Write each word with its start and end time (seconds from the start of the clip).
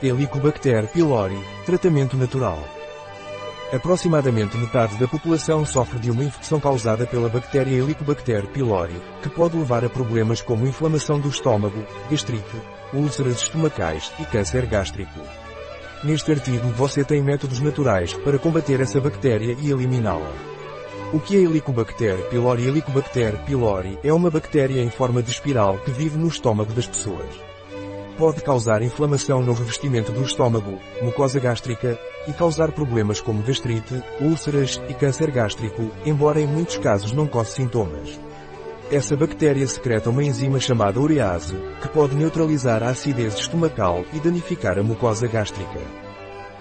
Helicobacter 0.00 0.86
pylori, 0.92 1.36
tratamento 1.66 2.16
natural. 2.16 2.56
Aproximadamente 3.72 4.56
metade 4.56 4.94
da 4.96 5.08
população 5.08 5.66
sofre 5.66 5.98
de 5.98 6.08
uma 6.08 6.22
infecção 6.22 6.60
causada 6.60 7.04
pela 7.04 7.28
bactéria 7.28 7.74
Helicobacter 7.74 8.46
pylori, 8.46 8.94
que 9.20 9.28
pode 9.28 9.56
levar 9.56 9.84
a 9.84 9.88
problemas 9.88 10.40
como 10.40 10.68
inflamação 10.68 11.18
do 11.18 11.28
estômago, 11.28 11.84
gastrite, 12.08 12.62
úlceras 12.94 13.42
estomacais 13.42 14.12
e 14.20 14.24
câncer 14.24 14.66
gástrico. 14.66 15.18
Neste 16.04 16.30
artigo 16.30 16.68
você 16.68 17.02
tem 17.02 17.20
métodos 17.20 17.58
naturais 17.58 18.14
para 18.14 18.38
combater 18.38 18.80
essa 18.80 19.00
bactéria 19.00 19.56
e 19.60 19.68
eliminá-la. 19.68 20.32
O 21.12 21.18
que 21.18 21.36
é 21.36 21.40
Helicobacter 21.40 22.28
pylori? 22.28 22.68
Helicobacter 22.68 23.36
pylori 23.44 23.98
é 24.04 24.12
uma 24.12 24.30
bactéria 24.30 24.80
em 24.80 24.90
forma 24.90 25.24
de 25.24 25.32
espiral 25.32 25.76
que 25.78 25.90
vive 25.90 26.16
no 26.16 26.28
estômago 26.28 26.72
das 26.72 26.86
pessoas 26.86 27.48
pode 28.18 28.42
causar 28.42 28.82
inflamação 28.82 29.40
no 29.40 29.52
revestimento 29.52 30.10
do 30.10 30.22
estômago, 30.22 30.80
mucosa 31.00 31.38
gástrica, 31.38 31.96
e 32.26 32.32
causar 32.32 32.72
problemas 32.72 33.20
como 33.20 33.42
gastrite, 33.42 34.02
úlceras 34.20 34.82
e 34.88 34.92
câncer 34.92 35.30
gástrico, 35.30 35.90
embora 36.04 36.40
em 36.40 36.46
muitos 36.46 36.76
casos 36.78 37.12
não 37.12 37.28
cause 37.28 37.52
sintomas. 37.52 38.20
Essa 38.90 39.16
bactéria 39.16 39.66
secreta 39.66 40.10
uma 40.10 40.24
enzima 40.24 40.58
chamada 40.58 41.00
urease, 41.00 41.56
que 41.80 41.88
pode 41.88 42.16
neutralizar 42.16 42.82
a 42.82 42.88
acidez 42.88 43.34
estomacal 43.34 44.04
e 44.12 44.18
danificar 44.18 44.78
a 44.78 44.82
mucosa 44.82 45.28
gástrica. 45.28 45.80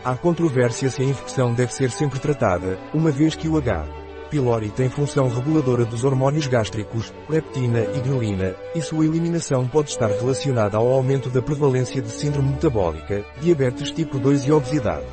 Há 0.05 0.15
controvérsia 0.15 0.89
se 0.91 1.01
a 1.01 1.05
infecção 1.05 1.53
deve 1.53 1.73
ser 1.73 1.89
sempre 1.89 2.19
tratada, 2.19 2.77
uma 2.93 3.09
vez 3.09 3.35
que 3.35 3.49
o 3.49 3.57
H 3.57 4.06
pylori 4.27 4.69
tem 4.69 4.89
função 4.89 5.29
reguladora 5.29 5.85
dos 5.85 6.03
hormônios 6.03 6.47
gástricos, 6.47 7.13
leptina 7.29 7.81
e 7.95 7.99
grelina, 7.99 8.55
e 8.75 8.81
sua 8.81 9.05
eliminação 9.05 9.67
pode 9.67 9.89
estar 9.89 10.09
relacionada 10.09 10.77
ao 10.77 10.87
aumento 10.87 11.29
da 11.29 11.41
prevalência 11.41 12.01
de 12.01 12.09
síndrome 12.09 12.49
metabólica, 12.49 13.25
diabetes 13.41 13.91
tipo 13.91 14.19
2 14.19 14.45
e 14.45 14.51
obesidade. 14.51 15.05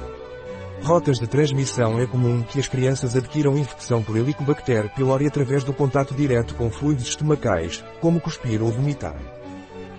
Rotas 0.82 1.18
de 1.18 1.26
transmissão 1.26 1.98
é 1.98 2.06
comum 2.06 2.42
que 2.42 2.60
as 2.60 2.68
crianças 2.68 3.16
adquiram 3.16 3.56
infecção 3.56 4.02
por 4.02 4.16
Helicobacter 4.16 4.92
pylori 4.94 5.26
através 5.26 5.64
do 5.64 5.72
contato 5.72 6.14
direto 6.14 6.54
com 6.54 6.70
fluidos 6.70 7.08
estomacais, 7.08 7.82
como 8.00 8.20
cuspir 8.20 8.62
ou 8.62 8.70
vomitar. 8.70 9.16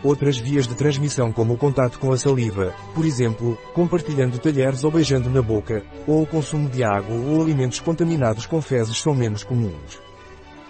Outras 0.05 0.37
vias 0.37 0.67
de 0.67 0.75
transmissão 0.75 1.31
como 1.31 1.55
o 1.55 1.57
contato 1.57 1.97
com 1.97 2.11
a 2.11 2.17
saliva, 2.17 2.75
por 2.93 3.03
exemplo, 3.05 3.57
compartilhando 3.73 4.37
talheres 4.37 4.83
ou 4.83 4.91
beijando 4.91 5.31
na 5.31 5.41
boca, 5.41 5.83
ou 6.05 6.21
o 6.21 6.27
consumo 6.27 6.69
de 6.69 6.83
água 6.83 7.15
ou 7.15 7.41
alimentos 7.41 7.79
contaminados 7.79 8.45
com 8.45 8.61
fezes 8.61 9.01
são 9.01 9.15
menos 9.15 9.43
comuns. 9.43 9.99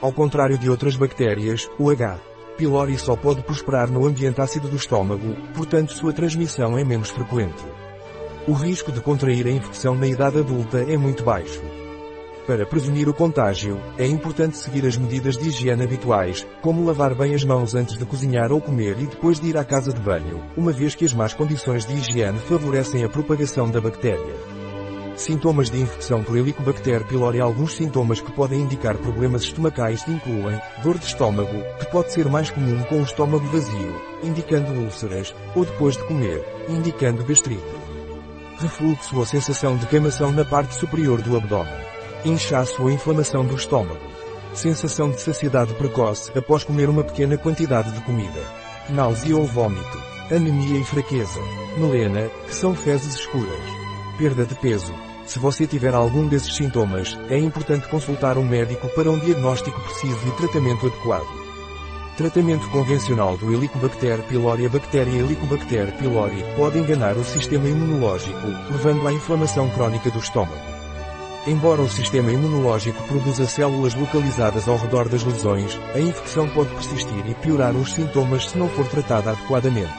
Ao 0.02 0.14
contrário 0.14 0.58
de 0.58 0.69
outras 0.69 0.95
bactérias, 0.95 1.69
o 1.77 1.89
H. 1.89 2.17
pylori 2.55 2.97
só 2.97 3.17
pode 3.17 3.42
prosperar 3.42 3.92
no 3.92 4.05
ambiente 4.08 4.39
ácido 4.39 4.69
do 4.69 4.77
estômago, 4.77 5.36
portanto 5.53 5.92
sua 5.92 6.14
transmissão 6.14 6.77
é 6.77 6.86
menos 6.86 7.09
frequente. 7.09 7.61
O 8.47 8.53
risco 8.53 8.89
de 8.89 9.02
contrair 9.02 9.45
a 9.47 9.52
infecção 9.52 9.95
na 9.95 10.08
idade 10.08 10.39
adulta 10.39 10.77
é 10.77 10.95
muito 10.95 11.25
baixo. 11.25 11.61
Para 12.48 12.64
prevenir 12.64 13.10
o 13.10 13.14
contágio, 13.14 13.82
é 13.98 14.06
importante 14.06 14.56
seguir 14.58 14.86
as 14.86 14.96
medidas 14.96 15.36
de 15.36 15.50
higiene 15.50 15.84
habituais, 15.84 16.46
como 16.62 16.86
lavar 16.86 17.16
bem 17.16 17.34
as 17.34 17.44
mãos 17.44 17.74
antes 17.74 17.98
de 17.98 18.06
cozinhar 18.06 18.52
ou 18.52 18.62
comer 18.62 19.00
e 19.00 19.08
depois 19.08 19.40
de 19.40 19.48
ir 19.48 19.58
à 19.58 19.66
casa 19.66 19.92
de 19.92 20.00
banho, 20.00 20.44
uma 20.56 20.72
vez 20.72 20.94
que 20.94 21.04
as 21.04 21.12
más 21.12 21.34
condições 21.34 21.88
de 21.88 21.96
higiene 21.96 22.38
favorecem 22.38 23.04
a 23.04 23.10
propagação 23.10 23.68
da 23.72 23.82
bactéria. 23.82 24.36
Sintomas 25.16 25.72
de 25.72 25.82
infecção 25.82 26.23
por 26.23 26.38
Helicobacter 26.38 27.04
pylori 27.08 27.40
Alguns 27.40 27.78
sintomas 27.78 28.22
que 28.22 28.32
podem 28.32 28.62
indicar 28.62 28.96
problemas 28.96 29.42
estomacais 29.42 30.08
incluem 30.08 30.62
dor 30.84 31.00
de 31.00 31.06
estômago, 31.06 31.64
que 31.80 31.88
pode 31.88 32.12
ser 32.14 32.30
mais 32.30 32.52
comum 32.52 32.84
com 32.84 33.00
o 33.00 33.04
estômago 33.04 33.46
vazio, 33.48 34.02
indicando 34.22 34.72
úlceras, 34.72 35.34
ou 35.56 35.66
depois 35.66 35.98
de 35.98 36.04
comer, 36.04 36.46
indicando 36.70 37.26
gastrite. 37.26 37.64
Refluxo 38.60 39.18
ou 39.18 39.26
sensação 39.26 39.76
de 39.78 39.88
queimação 39.88 40.32
na 40.32 40.46
parte 40.46 40.76
superior 40.76 41.23
do 41.23 41.36
abdômen 41.36 41.95
inchaço 42.26 42.82
ou 42.82 42.92
inflamação 42.92 43.45
do 43.45 43.55
estômago. 43.55 43.99
Sensação 44.54 45.11
de 45.11 45.22
saciedade 45.22 45.73
precoce 45.73 46.32
após 46.38 46.64
comer 46.64 46.89
uma 46.89 47.04
pequena 47.04 47.38
quantidade 47.38 47.92
de 47.92 48.02
comida. 48.02 48.42
Náusea 48.89 49.38
ou 49.38 49.45
vômito. 49.45 49.98
Anemia 50.32 50.80
e 50.80 50.83
fraqueza. 50.83 51.39
Melena, 51.77 52.30
que 52.48 52.55
são 52.55 52.73
fezes 52.73 53.16
escuras. 53.16 53.60
Perda 54.17 54.45
de 54.45 54.55
peso. 54.55 54.94
Se 55.26 55.39
você 55.39 55.66
tiver 55.67 55.94
algum 55.94 56.27
desses 56.27 56.55
sintomas, 56.55 57.17
é 57.30 57.38
importante 57.38 57.88
consultar 57.88 58.38
um 58.38 58.45
médico 58.45 58.88
para 58.89 59.10
um 59.11 59.20
diagnóstico 59.20 59.80
preciso 59.82 60.28
e 60.28 60.32
tratamento 60.32 60.88
adequado. 60.88 61.45
Tratamento 62.16 62.70
convencional 62.70 63.36
do 63.36 63.52
Helicobacter 63.54 64.23
pylori 64.23 64.66
A 64.66 64.70
bactéria 64.70 65.20
Helicobacter 65.20 65.92
pylori 65.98 66.45
pode 66.55 66.80
enganar 66.80 67.17
o 67.17 67.26
sistema 67.26 67.67
imunológico, 67.67 68.48
levando 68.72 69.05
à 69.05 69.11
inflamação 69.11 69.70
crónica 69.72 70.10
do 70.10 70.20
estômago. 70.20 70.74
Embora 71.48 71.83
o 71.83 71.89
sistema 71.89 72.32
imunológico 72.32 73.04
produza 73.04 73.45
células 73.45 73.94
localizadas 73.94 74.67
ao 74.67 74.78
redor 74.78 75.08
das 75.08 75.23
lesões, 75.23 75.80
a 75.94 76.00
infecção 76.00 76.50
pode 76.50 76.73
persistir 76.73 77.23
e 77.30 77.36
piorar 77.36 77.76
os 77.76 77.94
sintomas 77.94 78.50
se 78.50 78.58
não 78.58 78.67
for 78.67 78.88
tratada 78.88 79.30
adequadamente. 79.30 79.94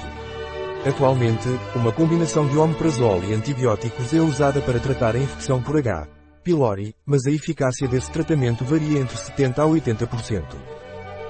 Atualmente, 0.84 1.48
uma 1.76 1.92
combinação 1.92 2.48
de 2.48 2.58
omeprazol 2.58 3.22
e 3.22 3.32
antibióticos 3.32 4.12
é 4.12 4.20
usada 4.20 4.60
para 4.60 4.80
tratar 4.80 5.14
a 5.14 5.20
infecção 5.20 5.62
por 5.62 5.76
H. 5.76 6.08
pylori, 6.42 6.96
mas 7.06 7.26
a 7.26 7.30
eficácia 7.30 7.86
desse 7.86 8.10
tratamento 8.10 8.64
varia 8.64 8.98
entre 8.98 9.16
70% 9.16 9.58
a 9.58 9.66
80%. 9.66 10.42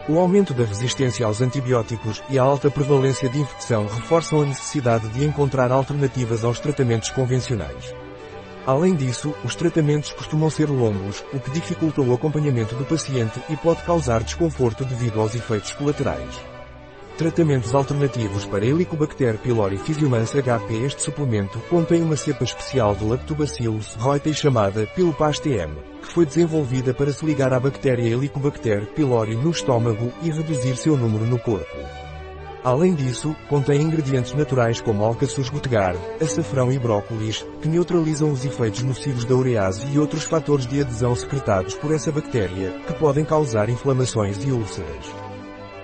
O 0.09 0.19
aumento 0.19 0.55
da 0.55 0.65
resistência 0.65 1.27
aos 1.27 1.43
antibióticos 1.43 2.23
e 2.31 2.39
a 2.39 2.43
alta 2.43 2.71
prevalência 2.71 3.29
de 3.29 3.39
infecção 3.39 3.87
reforçam 3.87 4.41
a 4.41 4.47
necessidade 4.47 5.09
de 5.09 5.27
encontrar 5.27 5.71
alternativas 5.71 6.43
aos 6.43 6.59
tratamentos 6.59 7.11
convencionais. 7.11 8.06
Além 8.67 8.97
disso, 8.97 9.33
os 9.45 9.55
tratamentos 9.55 10.11
costumam 10.11 10.51
ser 10.51 10.69
longos, 10.69 11.25
o 11.33 11.39
que 11.39 11.53
dificulta 11.53 12.01
o 12.01 12.13
acompanhamento 12.13 12.75
do 12.75 12.85
paciente 12.85 13.41
e 13.49 13.57
pode 13.57 13.81
causar 13.85 14.25
desconforto 14.25 14.85
devido 14.85 15.21
aos 15.21 15.37
efeitos 15.37 15.71
colaterais. 15.73 16.35
Tratamentos 17.17 17.75
alternativos 17.75 18.45
para 18.45 18.67
Helicobacter 18.67 19.39
pylori 19.39 19.79
Physiomans 19.79 20.33
HP 20.33 20.75
Este 20.85 21.01
suplemento 21.01 21.61
contém 21.71 22.03
uma 22.03 22.17
cepa 22.17 22.43
especial 22.43 22.95
de 22.97 23.05
Lactobacillus 23.05 23.95
reuteri 23.95 24.35
chamada 24.35 24.87
Pilopaz-TM, 24.89 25.73
que 26.03 26.13
foi 26.13 26.27
desenvolvida 26.27 26.93
para 26.93 27.13
se 27.13 27.25
ligar 27.25 27.55
à 27.55 27.61
bactéria 27.61 28.09
Helicobacter 28.09 28.85
pylori 28.87 29.37
no 29.37 29.51
estômago 29.51 30.13
e 30.23 30.31
reduzir 30.31 30.77
seu 30.77 30.97
número 30.97 31.25
no 31.25 31.39
corpo. 31.39 32.06
Além 32.67 32.97
disso, 32.97 33.33
contém 33.49 33.81
ingredientes 33.81 34.35
naturais 34.35 34.81
como 34.81 35.05
alcaçuz 35.05 35.49
gutegar, 35.49 35.95
açafrão 36.21 36.73
e 36.73 36.77
brócolis, 36.77 37.47
que 37.63 37.69
neutralizam 37.69 38.33
os 38.33 38.45
efeitos 38.45 38.83
nocivos 38.83 39.25
da 39.25 39.37
urease 39.37 39.87
e 39.93 40.01
outros 40.01 40.25
fatores 40.25 40.67
de 40.67 40.81
adesão 40.81 41.15
secretados 41.15 41.77
por 41.77 41.95
essa 41.95 42.11
bactéria, 42.11 42.73
que 42.85 42.93
podem 42.95 43.25
causar 43.25 43.69
inflamações 43.69 44.45
e 44.45 44.51
úlceras. 44.51 45.15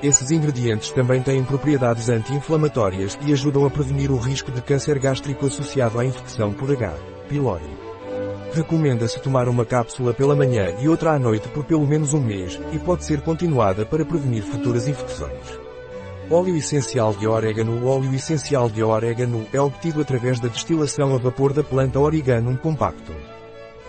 Esses 0.03 0.33
ingredientes 0.33 0.91
também 0.91 1.23
têm 1.23 1.45
propriedades 1.45 2.09
anti-inflamatórias 2.09 3.17
e 3.25 3.33
ajudam 3.33 3.65
a 3.65 3.71
prevenir 3.71 4.11
o 4.11 4.17
risco 4.17 4.51
de 4.51 4.61
câncer 4.61 4.99
gástrico 4.99 5.47
associado 5.47 6.01
à 6.01 6.05
infecção 6.05 6.53
por 6.53 6.69
H. 6.69 6.97
pylori. 7.29 7.79
Recomenda-se 8.53 9.21
tomar 9.21 9.49
uma 9.49 9.65
cápsula 9.65 10.13
pela 10.13 10.35
manhã 10.35 10.75
e 10.81 10.89
outra 10.89 11.13
à 11.13 11.19
noite 11.21 11.47
por 11.51 11.63
pelo 11.63 11.87
menos 11.87 12.13
um 12.13 12.21
mês, 12.21 12.59
e 12.73 12.79
pode 12.81 13.05
ser 13.05 13.21
continuada 13.21 13.87
para 13.87 14.05
prevenir 14.05 14.43
futuras 14.43 14.89
infecções. 14.89 15.62
Óleo 16.31 16.57
essencial 16.57 17.13
de 17.15 17.27
orégano 17.27 17.85
O 17.85 17.87
óleo 17.89 18.15
essencial 18.15 18.71
de 18.71 18.83
orégano 18.83 19.47
é 19.53 19.61
obtido 19.61 20.01
através 20.01 20.39
da 20.39 20.49
destilação 20.49 21.15
a 21.15 21.19
vapor 21.19 21.53
da 21.53 21.65
planta 21.65 21.99
Origanum 21.99 22.57
compacto. 22.57 23.13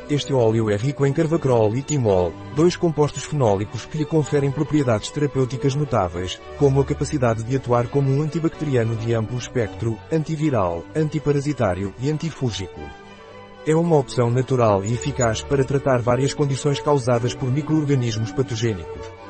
Este 0.10 0.34
óleo 0.34 0.70
é 0.70 0.76
rico 0.76 1.06
em 1.06 1.14
carvacrol 1.14 1.74
e 1.76 1.82
timol, 1.82 2.34
dois 2.56 2.76
compostos 2.76 3.24
fenólicos 3.24 3.86
que 3.86 3.98
lhe 3.98 4.06
conferem 4.06 4.52
propriedades 4.52 5.10
terapêuticas 5.12 5.76
notáveis, 5.76 6.42
como 6.58 6.82
a 6.82 6.86
capacidade 6.86 7.44
de 7.44 7.56
atuar 7.56 7.88
como 7.88 8.12
um 8.12 8.22
antibacteriano 8.22 8.96
de 8.98 9.14
amplo 9.14 9.38
espectro, 9.38 9.97
antiviral, 10.12 10.84
antiparasitário 10.94 11.94
e 12.00 12.12
antifúngico. 12.12 12.82
É 13.66 13.74
uma 13.74 13.97
opção 13.97 14.29
natural 14.29 14.84
e 14.84 14.94
eficaz 14.94 15.41
para 15.41 15.64
tratar 15.64 16.02
várias 16.02 16.34
condições 16.34 16.82
causadas 16.82 17.34
por 17.34 17.50
microorganismos 17.50 18.34
patogênicos. 18.34 19.22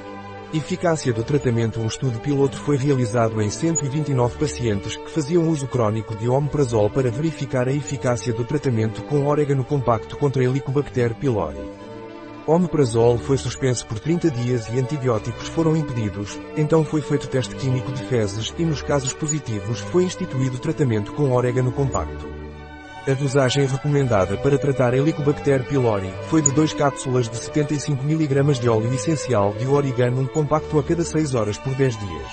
Eficácia 0.54 1.12
do 1.12 1.24
tratamento 1.24 1.80
Um 1.80 1.88
estudo 1.88 2.20
piloto 2.20 2.58
foi 2.58 2.78
realizado 2.78 3.42
em 3.42 3.50
129 3.50 4.38
pacientes 4.38 4.96
que 4.96 5.10
faziam 5.10 5.50
uso 5.50 5.68
crónico 5.68 6.16
de 6.16 6.30
omeprazol 6.30 6.92
para 6.92 7.10
verificar 7.10 7.68
a 7.68 7.74
eficácia 7.74 8.32
do 8.32 8.46
tratamento 8.46 9.02
com 9.06 9.26
orégano 9.26 9.64
compacto 9.64 10.16
contra 10.16 10.44
Helicobacter 10.44 11.16
pylori. 11.16 11.58
Omeprazol 12.46 13.18
foi 13.18 13.36
suspenso 13.36 13.88
por 13.88 13.98
30 13.98 14.30
dias 14.30 14.70
e 14.70 14.80
antibióticos 14.80 15.48
foram 15.48 15.76
impedidos, 15.76 16.40
então 16.56 16.86
foi 16.86 17.02
feito 17.02 17.28
teste 17.28 17.56
químico 17.56 17.92
de 17.92 18.04
fezes 18.04 18.54
e 18.56 18.64
nos 18.64 18.84
casos 18.84 19.12
positivos 19.12 19.80
foi 19.80 20.04
instituído 20.04 20.60
tratamento 20.60 21.14
com 21.14 21.32
orégano 21.32 21.72
compacto. 21.72 22.43
A 23.06 23.14
dosagem 23.14 23.66
recomendada 23.66 24.38
para 24.38 24.58
tratar 24.58 24.94
Helicobacter 24.94 25.66
pylori 25.66 26.10
foi 26.30 26.42
de 26.42 26.54
2 26.54 26.72
cápsulas 26.74 27.28
de 27.28 27.36
75 27.36 28.02
mg 28.02 28.62
de 28.62 28.70
óleo 28.70 28.94
essencial 28.94 29.54
de 29.56 29.68
Origanum 29.68 30.26
compacto 30.26 30.80
a 30.80 30.84
cada 30.84 31.04
6 31.04 31.36
horas 31.36 31.58
por 31.58 31.76
10 31.76 32.00
dias. 32.00 32.32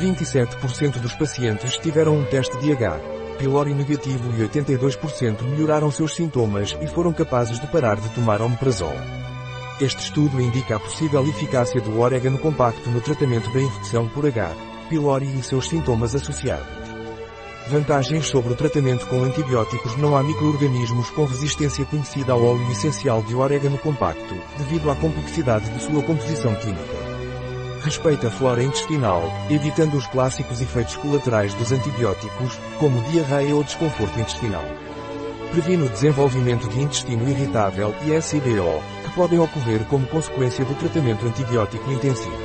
27% 0.00 1.00
dos 1.00 1.12
pacientes 1.12 1.76
tiveram 1.76 2.16
um 2.16 2.24
teste 2.24 2.56
de 2.60 2.72
H. 2.72 2.98
pylori 3.36 3.74
negativo 3.74 4.32
e 4.38 4.48
82% 4.48 5.42
melhoraram 5.42 5.90
seus 5.90 6.14
sintomas 6.14 6.74
e 6.80 6.86
foram 6.86 7.12
capazes 7.12 7.60
de 7.60 7.66
parar 7.66 7.96
de 7.96 8.08
tomar 8.14 8.40
omeprazol. 8.40 8.96
Este 9.78 10.00
estudo 10.00 10.40
indica 10.40 10.76
a 10.76 10.80
possível 10.80 11.28
eficácia 11.28 11.82
do 11.82 12.00
orégano 12.00 12.38
compacto 12.38 12.88
no 12.88 13.02
tratamento 13.02 13.52
da 13.52 13.60
infecção 13.60 14.08
por 14.08 14.24
H. 14.24 14.50
pylori 14.88 15.26
e 15.38 15.42
seus 15.42 15.68
sintomas 15.68 16.14
associados. 16.14 16.83
Vantagens 17.66 18.28
sobre 18.28 18.52
o 18.52 18.56
tratamento 18.56 19.06
com 19.06 19.22
antibióticos 19.22 19.96
Não 19.96 20.14
há 20.14 20.22
microorganismos 20.22 21.08
com 21.10 21.24
resistência 21.24 21.84
conhecida 21.86 22.34
ao 22.34 22.44
óleo 22.44 22.70
essencial 22.70 23.22
de 23.22 23.34
orégano 23.34 23.78
compacto, 23.78 24.34
devido 24.58 24.90
à 24.90 24.96
complexidade 24.96 25.70
de 25.70 25.82
sua 25.82 26.02
composição 26.02 26.54
química. 26.56 27.04
Respeita 27.80 28.28
a 28.28 28.30
flora 28.30 28.62
intestinal, 28.62 29.22
evitando 29.48 29.96
os 29.96 30.06
clássicos 30.06 30.60
efeitos 30.60 30.96
colaterais 30.96 31.54
dos 31.54 31.72
antibióticos, 31.72 32.58
como 32.78 33.00
diarreia 33.10 33.54
ou 33.54 33.64
desconforto 33.64 34.20
intestinal. 34.20 34.64
Previne 35.50 35.84
o 35.84 35.88
desenvolvimento 35.88 36.68
de 36.68 36.80
intestino 36.82 37.26
irritável 37.26 37.94
e 38.06 38.20
SIBO, 38.20 38.82
que 39.04 39.14
podem 39.14 39.38
ocorrer 39.38 39.84
como 39.86 40.06
consequência 40.06 40.64
do 40.66 40.74
tratamento 40.74 41.24
antibiótico 41.26 41.90
intensivo. 41.90 42.36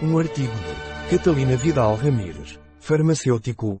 Um 0.00 0.16
artigo 0.16 0.54
de 0.54 1.16
Catalina 1.16 1.56
Vidal 1.56 1.96
Ramírez, 1.96 2.58
farmacêutico, 2.78 3.80